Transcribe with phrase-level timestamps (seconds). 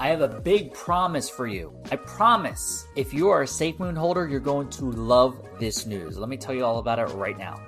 [0.00, 1.78] I have a big promise for you.
[1.92, 6.16] I promise if you are a SafeMoon holder, you're going to love this news.
[6.16, 7.60] Let me tell you all about it right now.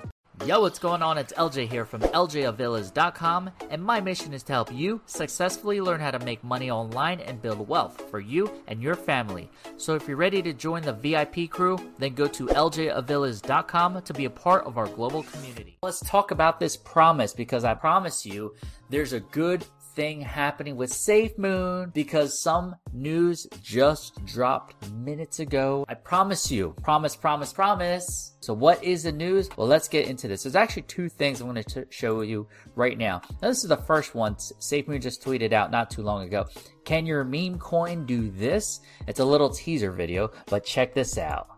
[0.47, 1.19] Yo, what's going on?
[1.19, 6.11] It's LJ here from LJAvillas.com, and my mission is to help you successfully learn how
[6.11, 9.51] to make money online and build wealth for you and your family.
[9.77, 14.25] So if you're ready to join the VIP crew, then go to LJAvillas.com to be
[14.25, 15.77] a part of our global community.
[15.83, 18.55] Let's talk about this promise because I promise you
[18.89, 25.85] there's a good thing happening with Safe Moon because some news just dropped minutes ago.
[25.89, 28.33] I promise you, promise, promise, promise.
[28.41, 29.49] So what is the news?
[29.57, 30.43] Well, let's get into this.
[30.43, 33.03] There's actually two things I'm going to show you right now.
[33.03, 33.21] now.
[33.41, 34.37] This is the first one.
[34.37, 36.47] SafeMoon just tweeted out not too long ago.
[36.85, 38.81] Can your meme coin do this?
[39.07, 41.49] It's a little teaser video, but check this out.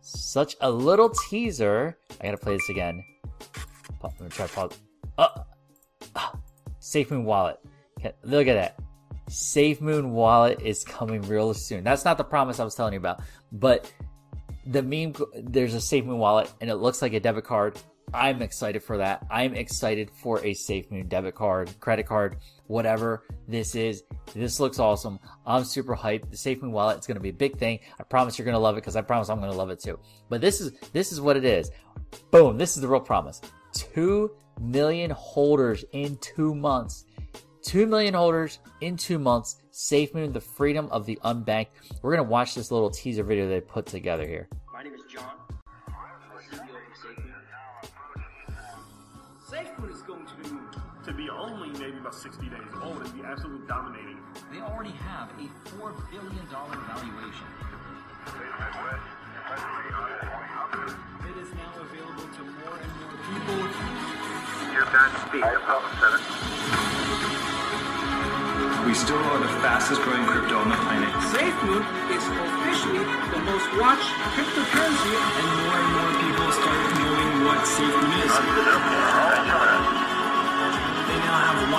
[0.00, 1.98] Such a little teaser.
[2.20, 3.04] I gotta play this again.
[4.02, 4.78] Let me uh, try to pause.
[5.18, 5.44] Oh, oh.
[6.14, 6.30] Uh,
[6.80, 7.58] SafeMoon Wallet.
[7.98, 8.78] Okay, look at that.
[9.30, 11.84] SafeMoon Wallet is coming real soon.
[11.84, 13.90] That's not the promise I was telling you about, but
[14.66, 15.14] the meme.
[15.34, 17.78] There's a SafeMoon Wallet, and it looks like a debit card.
[18.14, 19.26] I'm excited for that.
[19.30, 24.02] I'm excited for a SafeMoon debit card, credit card, whatever this is.
[24.34, 25.18] This looks awesome.
[25.46, 26.30] I'm super hyped.
[26.30, 27.78] The SafeMoon wallet is going to be a big thing.
[27.98, 29.80] I promise you're going to love it because I promise I'm going to love it
[29.80, 29.98] too.
[30.28, 31.70] But this is this is what it is.
[32.30, 32.58] Boom.
[32.58, 33.40] This is the real promise.
[33.74, 37.04] 2 million holders in two months.
[37.62, 39.56] 2 million holders in two months.
[39.72, 41.68] SafeMoon, the freedom of the unbanked.
[42.02, 44.48] We're going to watch this little teaser video they put together here.
[44.72, 45.30] My name is John.
[49.48, 50.48] SafeMoon is going to be
[51.04, 54.18] to be only maybe about 60 days old and be absolutely dominating.
[54.52, 57.46] They already have a $4 billion valuation.
[59.42, 63.58] It is now available to more and more people.
[64.70, 66.22] Your time speed, Development Center.
[68.86, 71.10] We still are the fastest growing crypto on the planet.
[71.34, 71.82] SafeMoon
[72.14, 75.10] is officially the most watched cryptocurrency.
[75.10, 78.30] And more and more people start knowing what SafeMoon is.
[81.02, 81.74] They now have 1.9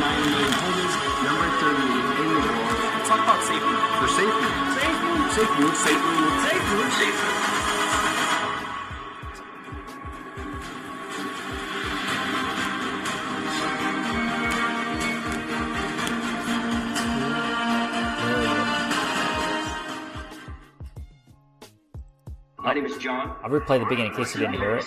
[0.00, 0.94] million holders,
[1.28, 2.72] number 38 in the world.
[2.72, 4.00] Let's talk about SafeMoon.
[4.00, 4.80] For SafeMoon.
[4.80, 5.01] SafeMoon.
[5.32, 6.30] SafeMoon, SafeMoon.
[6.44, 6.90] SafeMoon.
[7.00, 7.52] SafeMoon.
[22.58, 23.34] My name is John.
[23.42, 24.84] I'll replay the beginning in case you didn't hear it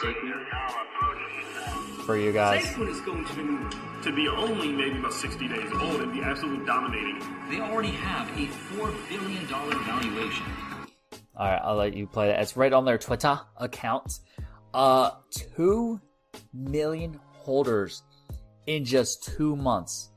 [2.06, 2.64] for you guys.
[2.66, 6.22] SafeMoon is going to be To be only maybe about 60 days old and be
[6.22, 7.20] absolutely dominating.
[7.50, 8.46] They already have a
[8.76, 10.46] $4 billion valuation.
[11.36, 12.42] All right, I'll let you play that.
[12.42, 14.20] It's right on their Twitter account.
[14.74, 16.00] Uh, two
[16.54, 18.04] million holders
[18.68, 20.12] in just two months.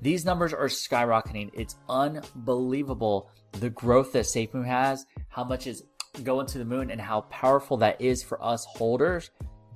[0.00, 1.50] These numbers are skyrocketing.
[1.54, 5.84] It's unbelievable the growth that SafeMoon has, how much is
[6.22, 9.30] going to the moon, and how powerful that is for us holders.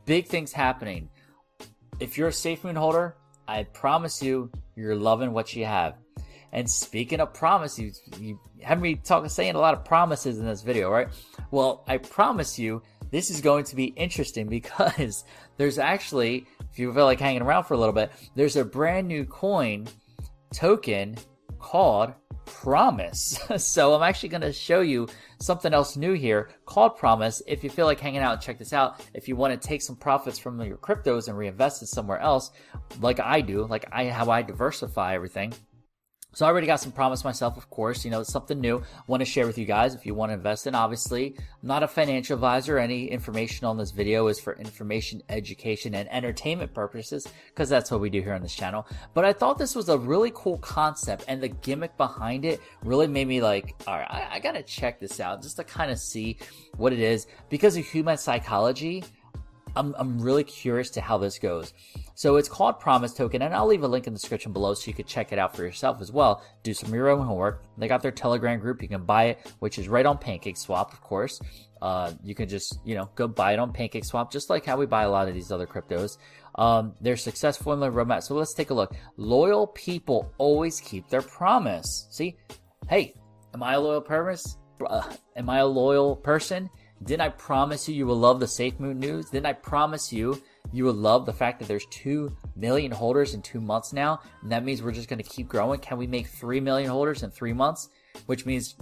[0.05, 1.09] Big things happening.
[1.99, 3.17] If you're a SafeMoon holder,
[3.49, 5.95] I promise you, you're loving what you have.
[6.53, 10.45] And speaking of promise, you, you have me talking, saying a lot of promises in
[10.45, 11.09] this video, right?
[11.51, 15.25] Well, I promise you, this is going to be interesting because
[15.57, 19.09] there's actually, if you feel like hanging around for a little bit, there's a brand
[19.09, 19.87] new coin
[20.53, 21.17] token
[21.59, 22.13] called
[22.47, 23.39] Promise.
[23.59, 25.09] so I'm actually going to show you
[25.41, 27.43] something else new here called Promise.
[27.47, 29.05] If you feel like hanging out, check this out.
[29.15, 32.53] If you want to take some profits from your cryptos and reinvest it somewhere else,
[33.01, 35.53] like I do, like I how I diversify everything.
[36.37, 38.05] So I already got some promise myself, of course.
[38.05, 38.83] You know, it's something new.
[39.07, 40.75] Want to share with you guys if you want to invest in.
[40.75, 42.77] Obviously, I'm not a financial advisor.
[42.77, 48.03] Any information on this video is for information, education, and entertainment purposes, because that's what
[48.03, 48.87] we do here on this channel.
[49.15, 53.07] But I thought this was a really cool concept, and the gimmick behind it really
[53.07, 55.99] made me like, all right, I, I gotta check this out just to kind of
[55.99, 56.37] see
[56.77, 57.29] what it is.
[57.49, 59.05] Because of human psychology,
[59.77, 61.73] I'm, I'm really curious to how this goes.
[62.15, 64.89] So it's called Promise Token, and I'll leave a link in the description below so
[64.89, 66.43] you could check it out for yourself as well.
[66.63, 67.63] Do some of your own homework.
[67.77, 68.83] They got their Telegram group.
[68.83, 71.41] You can buy it, which is right on PancakeSwap, of course.
[71.83, 74.87] Uh, you can just, you know, go buy it on PancakeSwap, just like how we
[74.87, 76.17] buy a lot of these other cryptos.
[76.55, 78.23] Um, they're successful in their roadmap.
[78.23, 78.97] So let's take a look.
[79.19, 82.07] Loyal people always keep their promise.
[82.11, 82.37] See,
[82.89, 83.15] hey,
[83.53, 84.57] am I a loyal promise?
[84.85, 85.03] Uh,
[85.37, 86.71] am I a loyal person?
[87.05, 89.31] Didn't I promise you you will love the SafeMoon news?
[89.31, 93.43] Didn't I promise you you will love the fact that there's 2 million holders in
[93.43, 94.21] two months now?
[94.43, 95.79] And that means we're just going to keep growing.
[95.81, 97.91] Can we make 3 million holders in three months?
[98.27, 98.77] Which means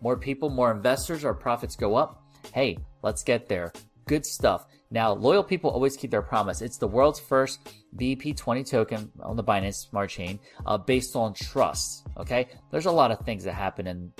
[0.00, 2.22] more people, more investors, our profits go up.
[2.52, 3.72] Hey, let's get there.
[4.06, 4.66] Good stuff.
[4.90, 6.62] Now, loyal people always keep their promise.
[6.62, 7.58] It's the world's first
[7.96, 12.06] BP20 token on the Binance Smart Chain, uh, based on trust.
[12.16, 14.12] Okay, there's a lot of things that happen in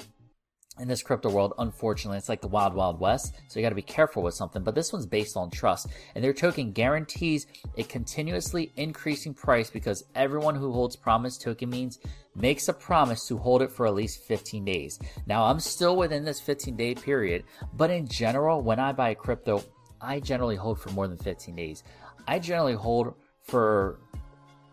[0.78, 3.34] in this crypto world, unfortunately, it's like the wild, wild west.
[3.48, 4.62] So you got to be careful with something.
[4.62, 5.88] But this one's based on trust.
[6.14, 12.00] And their token guarantees a continuously increasing price because everyone who holds promise token means
[12.34, 14.98] makes a promise to hold it for at least 15 days.
[15.26, 17.44] Now, I'm still within this 15 day period,
[17.74, 19.62] but in general, when I buy crypto,
[20.00, 21.84] I generally hold for more than 15 days.
[22.26, 24.00] I generally hold for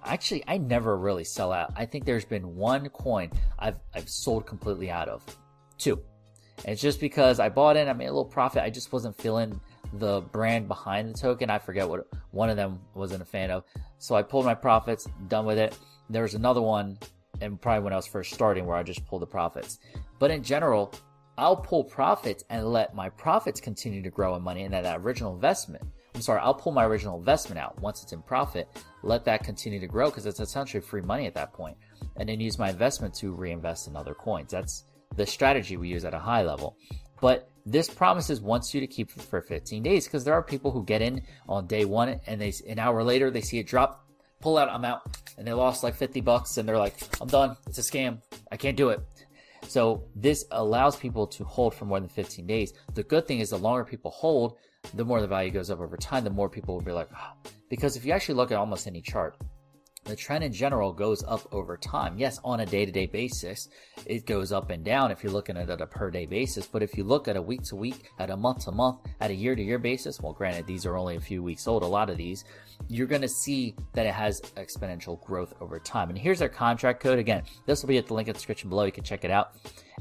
[0.03, 1.73] actually I never really sell out.
[1.75, 5.23] I think there's been one coin I've I've sold completely out of
[5.81, 6.01] two.
[6.59, 8.63] And it's just because I bought in, I made a little profit.
[8.63, 9.59] I just wasn't feeling
[9.93, 11.49] the brand behind the token.
[11.49, 13.63] I forget what one of them wasn't a fan of.
[13.97, 15.77] So I pulled my profits, done with it.
[16.09, 16.99] There was another one,
[17.41, 19.79] and probably when I was first starting, where I just pulled the profits.
[20.19, 20.93] But in general,
[21.37, 25.33] I'll pull profits and let my profits continue to grow in money and that original
[25.33, 25.83] investment.
[26.13, 28.67] I'm sorry, I'll pull my original investment out once it's in profit,
[29.01, 31.77] let that continue to grow because it's essentially free money at that point,
[32.17, 34.51] and then use my investment to reinvest in other coins.
[34.51, 34.83] That's
[35.15, 36.77] the strategy we use at a high level.
[37.19, 40.71] But this promises wants you to keep it for 15 days because there are people
[40.71, 44.07] who get in on day one and they an hour later they see it drop,
[44.39, 45.01] pull out, I'm out,
[45.37, 47.55] and they lost like 50 bucks and they're like, I'm done.
[47.67, 48.21] It's a scam.
[48.51, 49.01] I can't do it.
[49.67, 52.73] So this allows people to hold for more than 15 days.
[52.95, 54.57] The good thing is the longer people hold,
[54.95, 56.23] the more the value goes up over time.
[56.23, 57.49] The more people will be like, oh.
[57.69, 59.37] because if you actually look at almost any chart,
[60.05, 62.17] the trend in general goes up over time.
[62.17, 63.69] Yes, on a day to day basis,
[64.05, 66.65] it goes up and down if you're looking at it at a per day basis.
[66.65, 69.29] But if you look at a week to week, at a month to month, at
[69.29, 71.85] a year to year basis, well, granted, these are only a few weeks old, a
[71.85, 72.45] lot of these,
[72.87, 76.09] you're going to see that it has exponential growth over time.
[76.09, 77.19] And here's our contract code.
[77.19, 78.85] Again, this will be at the link in the description below.
[78.85, 79.53] You can check it out.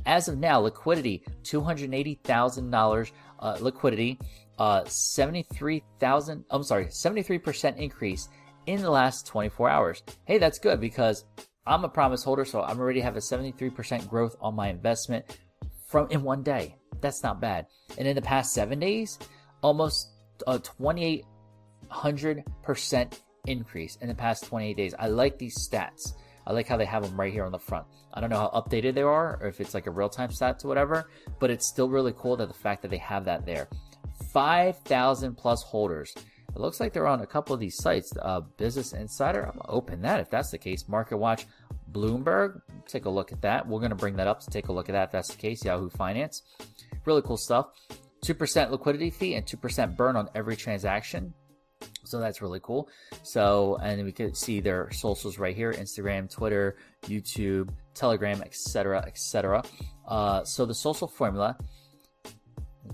[0.07, 3.11] As of now, liquidity $280,000
[3.41, 4.19] uh, liquidity,
[4.59, 8.29] uh, 73,000, I'm sorry, 73% increase
[8.75, 10.03] in the last 24 hours.
[10.25, 11.25] Hey, that's good because
[11.67, 15.25] I'm a promise holder, so I'm already have a 73% growth on my investment
[15.89, 16.77] from in one day.
[17.01, 17.67] That's not bad.
[17.99, 19.19] And in the past seven days,
[19.63, 20.11] almost
[20.47, 24.95] a 2,800% increase in the past 28 days.
[24.99, 26.13] I like these stats.
[26.47, 27.87] I like how they have them right here on the front.
[28.13, 30.65] I don't know how updated they are or if it's like a real time stats
[30.65, 33.69] or whatever, but it's still really cool that the fact that they have that there.
[34.33, 36.15] 5,000 plus holders.
[36.55, 38.13] It looks like they're on a couple of these sites.
[38.21, 40.89] Uh, Business Insider, I'm gonna open that if that's the case.
[40.89, 41.47] Market Watch,
[41.93, 43.67] Bloomberg, take a look at that.
[43.67, 45.65] We're gonna bring that up to take a look at that if that's the case.
[45.65, 46.43] Yahoo Finance,
[47.05, 47.69] really cool stuff.
[48.25, 51.33] 2% liquidity fee and 2% burn on every transaction.
[52.05, 52.89] So that's really cool.
[53.23, 59.63] So, and we can see their socials right here Instagram, Twitter, YouTube, Telegram, etc., etc.
[60.07, 61.57] Uh, so the social formula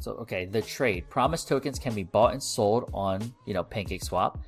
[0.06, 4.38] so okay, the trade promise tokens can be bought and sold on you know PancakeSwap,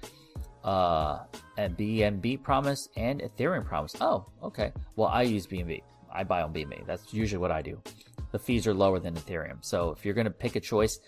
[0.63, 1.25] uh,
[1.57, 3.97] and BNB promise and Ethereum promise.
[4.01, 4.71] Oh, okay.
[4.95, 5.83] Well, I use BNB.
[6.15, 6.87] I buy on BNB.
[6.87, 7.83] That's usually what I do.
[8.31, 9.59] The fees are lower than Ethereum.
[9.63, 11.01] So if you're gonna pick a choice,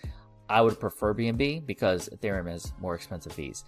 [0.48, 3.62] I would prefer BNB because Ethereum has more expensive fees.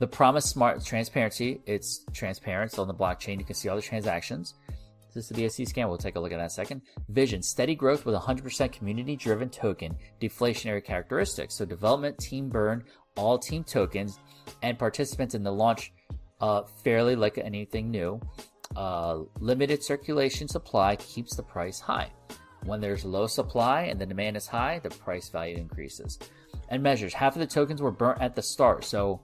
[0.00, 1.60] The promise smart transparency.
[1.64, 2.72] It's transparent.
[2.72, 4.54] So on the blockchain, you can see all the transactions.
[5.14, 5.88] This is the BSC scan.
[5.88, 6.82] We'll take a look at that in a second.
[7.08, 11.54] Vision, steady growth with 100% community driven token, deflationary characteristics.
[11.54, 12.84] So development, team burn,
[13.16, 14.18] all team tokens,
[14.62, 15.92] and participants in the launch
[16.40, 18.20] uh, fairly like anything new.
[18.74, 22.10] Uh, limited circulation supply keeps the price high.
[22.64, 26.18] When there's low supply and the demand is high, the price value increases.
[26.68, 29.20] And measures half of the tokens were burnt at the start, so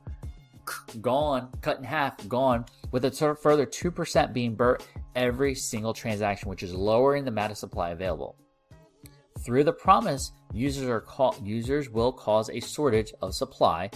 [1.00, 6.62] gone, cut in half, gone, with a further 2% being burnt every single transaction, which
[6.62, 8.36] is lowering the amount of supply available.
[9.44, 11.04] Through the promise, users are
[11.42, 13.90] users will cause a shortage of supply,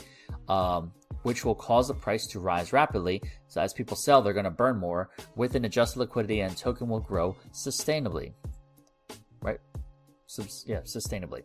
[0.48, 3.22] um, which will cause the price to rise rapidly.
[3.48, 5.10] So as people sell, they're going to burn more.
[5.36, 8.32] With an adjusted liquidity, and token will grow sustainably.
[9.42, 9.58] Right?
[10.66, 11.42] yeah, sustainably.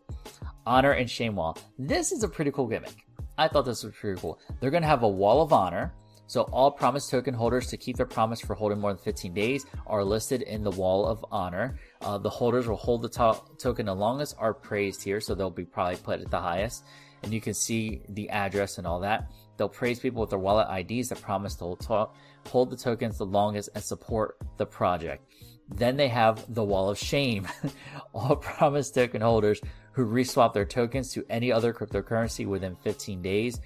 [0.65, 1.57] Honor and shame wall.
[1.77, 3.06] This is a pretty cool gimmick.
[3.37, 4.39] I thought this was pretty cool.
[4.59, 5.93] They're going to have a wall of honor
[6.27, 9.65] so all promise token holders to keep their promise for holding more than 15 days
[9.87, 11.79] are listed in the wall of honor.
[12.01, 15.49] Uh, the holders will hold the to- token the longest are praised here, so they'll
[15.49, 16.83] be probably put at the highest.
[17.23, 19.31] And you can see the address and all that.
[19.55, 22.09] They'll praise people with their wallet IDs that promise to hold, to-
[22.49, 25.25] hold the tokens the longest and support the project.
[25.69, 27.47] Then they have the wall of shame.
[28.13, 33.59] all promise token holders who reswap their tokens to any other cryptocurrency within 15 days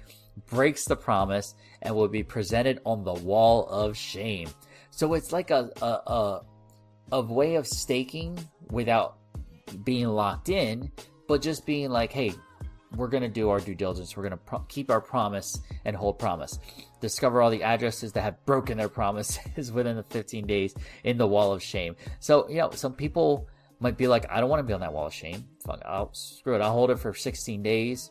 [0.46, 4.48] breaks the promise and will be presented on the wall of shame.
[4.90, 6.40] So it's like a a, a,
[7.12, 8.38] a way of staking
[8.70, 9.18] without
[9.84, 10.90] being locked in,
[11.28, 12.32] but just being like, hey,
[12.96, 14.16] we're going to do our due diligence.
[14.16, 16.58] We're going to pro- keep our promise and hold promise.
[17.00, 21.26] Discover all the addresses that have broken their promises within the 15 days in the
[21.26, 21.96] wall of shame.
[22.20, 23.48] So, you know, some people
[23.80, 25.44] might be like, I don't want to be on that wall of shame.
[25.64, 26.60] Fuck, I'll screw it.
[26.60, 28.10] I'll hold it for 16 days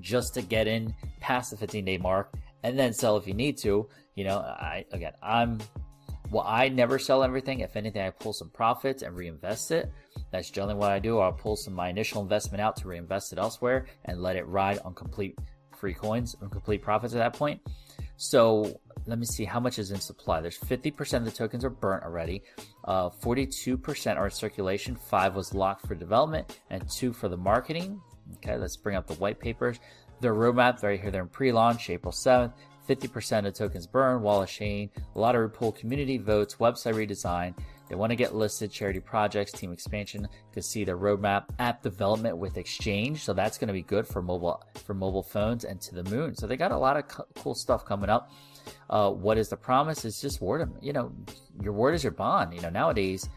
[0.00, 3.58] just to get in past the 15 day mark and then sell if you need
[3.58, 3.88] to.
[4.14, 5.60] You know, I, again, I'm,
[6.30, 7.60] well, I never sell everything.
[7.60, 9.90] If anything, I pull some profits and reinvest it.
[10.32, 11.18] That's generally what I do.
[11.18, 14.46] I'll pull some of my initial investment out to reinvest it elsewhere and let it
[14.46, 15.38] ride on complete
[15.76, 17.60] free coins and complete profits at that point.
[18.16, 20.40] So let me see how much is in supply.
[20.40, 22.42] There's 50% of the tokens are burnt already.
[22.84, 24.96] Uh, 42% are in circulation.
[24.96, 28.00] Five was locked for development and two for the marketing.
[28.36, 29.78] Okay, let's bring up the white papers.
[30.20, 31.10] Their roadmap right here.
[31.10, 32.52] They're in pre-launch, April 7th.
[32.86, 37.54] 50% of tokens burned, wall of shame, lottery pool, community votes, website redesign.
[37.88, 40.22] They want to get listed, charity projects, team expansion.
[40.22, 43.22] You can see their roadmap, app development with Exchange.
[43.22, 46.34] So that's going to be good for mobile for mobile phones and to the moon.
[46.34, 48.32] So they got a lot of co- cool stuff coming up.
[48.90, 50.04] Uh, what is the promise?
[50.04, 51.12] It's just word you know,
[51.62, 52.54] your word is your bond.
[52.54, 53.28] You know, nowadays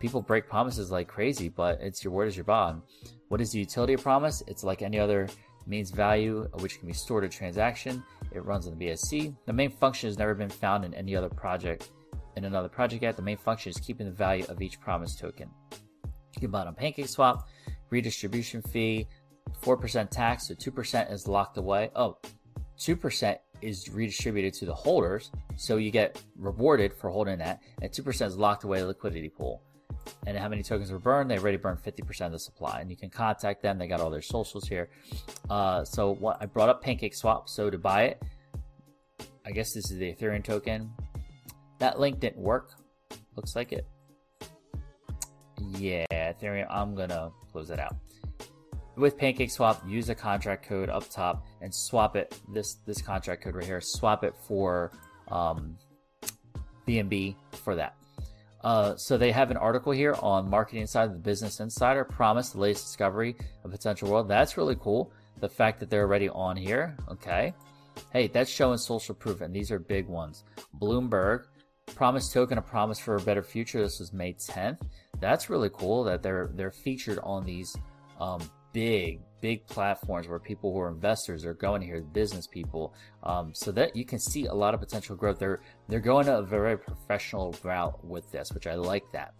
[0.00, 2.82] people break promises like crazy, but it's your word is your bond.
[3.28, 4.42] What is the utility of promise?
[4.46, 5.28] It's like any other
[5.66, 8.02] means value, which can be stored a transaction.
[8.34, 9.34] It runs on the BSC.
[9.46, 11.90] The main function has never been found in any other project.
[12.36, 15.48] In another project yet, the main function is keeping the value of each promise token.
[16.34, 17.42] You can buy it on PancakeSwap,
[17.90, 19.06] redistribution fee,
[19.62, 21.90] 4% tax, so 2% is locked away.
[21.94, 22.18] Oh,
[22.78, 28.26] 2% is redistributed to the holders, so you get rewarded for holding that, and 2%
[28.26, 29.62] is locked away liquidity pool.
[30.26, 31.30] And how many tokens were burned?
[31.30, 33.78] They already burned 50% of the supply, and you can contact them.
[33.78, 34.88] They got all their socials here.
[35.50, 37.48] Uh, so what I brought up Pancake Swap.
[37.48, 38.22] so to buy it,
[39.46, 40.90] I guess this is the Ethereum token.
[41.78, 42.70] That link didn't work.
[43.36, 43.86] Looks like it.
[45.78, 46.66] Yeah, Ethereum.
[46.70, 47.96] I'm gonna close it out
[48.96, 52.38] with Pancake Swap, use the contract code up top and swap it.
[52.52, 54.92] This this contract code right here, swap it for
[55.30, 55.76] um,
[56.86, 57.96] BNB for that.
[58.64, 62.58] Uh, so they have an article here on Marketing Insider, the Business Insider, promise the
[62.58, 64.26] latest discovery of potential world.
[64.26, 65.12] That's really cool.
[65.40, 66.96] The fact that they're already on here.
[67.10, 67.52] Okay.
[68.10, 70.44] Hey, that's showing social proof, and these are big ones.
[70.80, 71.44] Bloomberg,
[71.94, 73.82] promise token, a promise for a better future.
[73.82, 74.80] This was May 10th.
[75.20, 77.76] That's really cool that they're they're featured on these
[78.18, 78.40] um,
[78.74, 83.72] big, big platforms where people who are investors are going here, business people, um, so
[83.72, 85.38] that you can see a lot of potential growth.
[85.38, 89.32] They're they're going a very professional route with this, which I like that.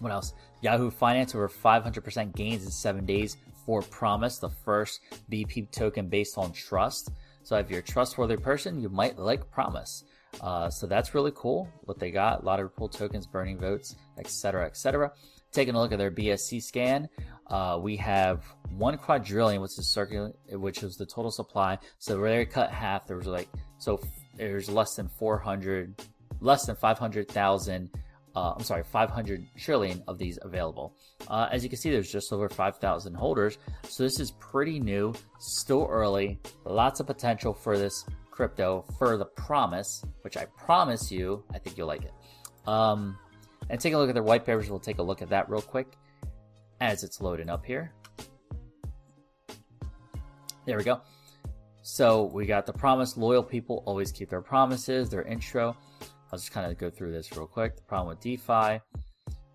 [0.00, 0.34] What else?
[0.60, 6.36] Yahoo Finance over 500% gains in seven days for Promise, the first BP token based
[6.36, 7.10] on trust.
[7.42, 10.04] So if you're a trustworthy person, you might like Promise.
[10.40, 11.68] Uh, so that's really cool.
[11.84, 15.12] What they got, a lot of pool tokens, burning votes, etc., etc.
[15.52, 17.08] Taking a look at their BSC scan,
[17.48, 18.44] uh, we have
[18.76, 21.78] one quadrillion, which is circular, which is the total supply.
[21.98, 23.06] So they cut half.
[23.06, 24.00] There was like so
[24.36, 26.02] there's less than 400,
[26.40, 27.90] less than 500,000.
[28.36, 30.94] Uh, I'm sorry, 500 trillion of these available.
[31.26, 33.58] Uh, as you can see, there's just over 5,000 holders.
[33.88, 36.38] So this is pretty new, still early.
[36.64, 41.76] Lots of potential for this crypto for the promise, which I promise you, I think
[41.76, 42.12] you'll like it.
[42.68, 43.18] Um,
[43.70, 44.68] and take a look at their white papers.
[44.68, 45.96] We'll take a look at that real quick
[46.80, 47.92] as it's loading up here.
[50.66, 51.00] There we go.
[51.82, 53.16] So we got the promise.
[53.16, 55.08] Loyal people always keep their promises.
[55.08, 55.76] Their intro.
[56.32, 57.76] I'll just kind of go through this real quick.
[57.76, 58.80] The problem with DeFi.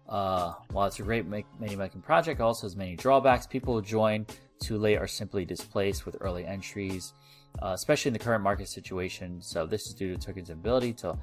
[0.07, 3.48] Uh, while it's a great money making project, also has many drawbacks.
[3.48, 4.25] People who join
[4.60, 7.13] too late are simply displaced with early entries,
[7.62, 9.41] uh, especially in the current market situation.
[9.41, 11.17] So this is due to token's ability to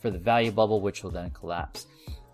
[0.00, 1.86] for the value bubble, which will then collapse.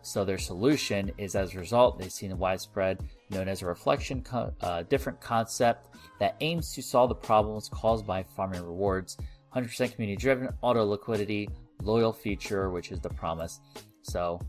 [0.05, 4.23] So their solution is as a result, they've seen a widespread known as a reflection
[4.23, 5.89] co- uh, different concept
[6.21, 9.17] that aims to solve the problems caused by farming rewards.
[9.57, 11.49] 100% community driven, auto liquidity,
[11.83, 13.61] loyal feature, which is the promise.
[14.03, 14.41] So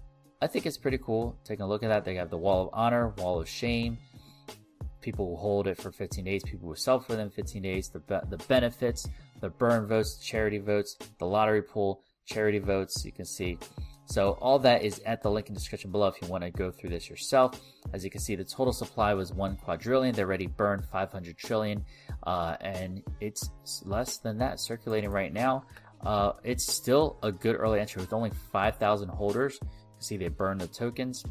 [0.41, 1.38] I think it's pretty cool.
[1.45, 3.97] Taking a look at that, they have the wall of honor, wall of shame.
[5.00, 6.43] People will hold it for 15 days.
[6.43, 7.88] People will sell for them 15 days.
[7.88, 9.07] The, be- the benefits,
[9.39, 13.05] the burn votes, charity votes, the lottery pool, charity votes.
[13.05, 13.57] You can see
[14.05, 16.51] so all that is at the link in the description below if you want to
[16.51, 17.59] go through this yourself.
[17.93, 20.13] As you can see, the total supply was one quadrillion.
[20.13, 21.83] They already burned 500 trillion,
[22.24, 23.50] uh, and it's
[23.83, 25.65] less than that circulating right now.
[26.05, 29.57] Uh, it's still a good early entry with only 5,000 holders.
[29.62, 31.25] You can see they burned the tokens,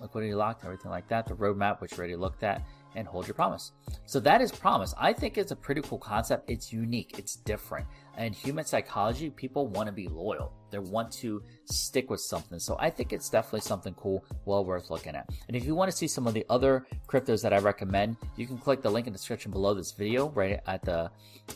[0.00, 1.26] liquidity locked, everything like that.
[1.26, 3.72] The roadmap, which we already looked at, and hold your promise.
[4.06, 4.94] So that is promise.
[4.98, 6.50] I think it's a pretty cool concept.
[6.50, 7.14] It's unique.
[7.18, 7.86] It's different.
[8.16, 10.52] And human psychology, people want to be loyal.
[10.70, 12.58] They want to stick with something.
[12.58, 15.28] So I think it's definitely something cool, well worth looking at.
[15.46, 18.46] And if you want to see some of the other cryptos that I recommend, you
[18.46, 21.10] can click the link in the description below this video, right at the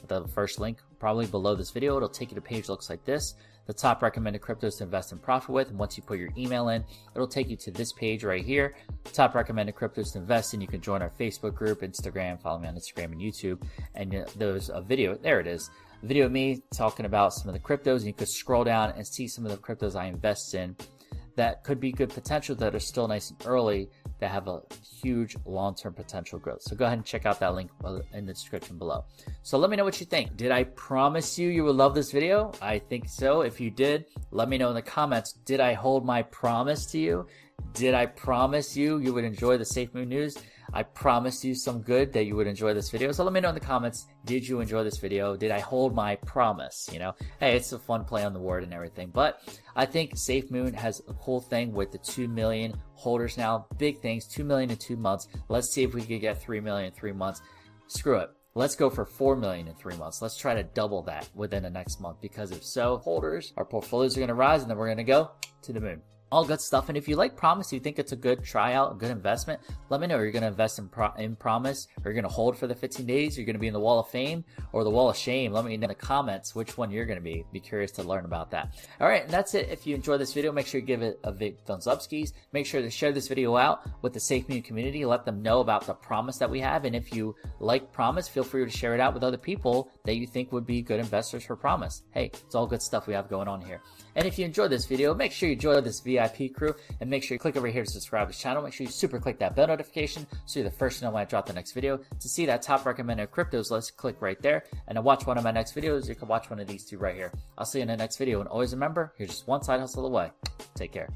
[0.06, 1.96] the first link, probably below this video.
[1.96, 3.34] It'll take you to a page that looks like this
[3.70, 5.68] the top recommended cryptos to invest in profit with.
[5.68, 6.84] And once you put your email in,
[7.14, 8.74] it'll take you to this page right here.
[9.12, 10.60] Top recommended cryptos to invest in.
[10.60, 13.62] You can join our Facebook group, Instagram, follow me on Instagram and YouTube.
[13.94, 15.14] And there's a video.
[15.14, 15.70] There it is.
[16.02, 17.98] Video of me talking about some of the cryptos.
[17.98, 20.74] And you could scroll down and see some of the cryptos I invest in
[21.40, 24.60] that could be good potential that are still nice and early that have a
[25.02, 26.60] huge long-term potential growth.
[26.60, 27.70] So go ahead and check out that link
[28.12, 29.04] in the description below.
[29.42, 30.36] So let me know what you think.
[30.36, 32.52] Did I promise you you would love this video?
[32.60, 33.40] I think so.
[33.40, 35.32] If you did, let me know in the comments.
[35.32, 37.26] Did I hold my promise to you?
[37.72, 40.36] Did I promise you you would enjoy the Safe Moon News?
[40.72, 43.12] I promised you some good that you would enjoy this video.
[43.12, 45.36] So let me know in the comments, did you enjoy this video?
[45.36, 46.88] Did I hold my promise?
[46.92, 49.10] You know, hey, it's a fun play on the word and everything.
[49.12, 49.42] But
[49.74, 53.66] I think Safe Moon has a cool thing with the 2 million holders now.
[53.78, 55.28] Big things, 2 million in two months.
[55.48, 57.42] Let's see if we could get 3 million in three months.
[57.88, 58.30] Screw it.
[58.54, 60.20] Let's go for 4 million in three months.
[60.20, 64.16] Let's try to double that within the next month because if so, holders, our portfolios
[64.16, 65.30] are going to rise and then we're going to go
[65.62, 66.88] to the moon all good stuff.
[66.88, 70.00] And if you like Promise, you think it's a good tryout, a good investment, let
[70.00, 70.16] me know.
[70.16, 72.66] Are You're going to invest in, Pro- in Promise, or you're going to hold for
[72.66, 75.10] the 15 days, you're going to be in the Wall of Fame or the Wall
[75.10, 75.52] of Shame.
[75.52, 77.44] Let me know in the comments which one you're going to be.
[77.52, 78.74] Be curious to learn about that.
[79.00, 79.68] All right, and that's it.
[79.70, 82.32] If you enjoyed this video, make sure you give it a big thumbs up skis.
[82.52, 85.04] Make sure to share this video out with the Safe Moon community.
[85.04, 86.84] Let them know about the Promise that we have.
[86.84, 90.16] And if you like Promise, feel free to share it out with other people that
[90.16, 92.02] you think would be good investors for Promise.
[92.12, 93.80] Hey, it's all good stuff we have going on here.
[94.16, 97.22] And if you enjoyed this video, make sure you enjoy this VIP crew and make
[97.22, 98.62] sure you click over here to subscribe to the channel.
[98.62, 101.22] Make sure you super click that bell notification so you're the first to know when
[101.22, 101.98] I drop the next video.
[101.98, 104.64] To see that top recommended cryptos list, click right there.
[104.88, 106.98] And to watch one of my next videos, you can watch one of these two
[106.98, 107.32] right here.
[107.58, 108.40] I'll see you in the next video.
[108.40, 110.30] And always remember, you're just one side hustle away.
[110.74, 111.08] Take care.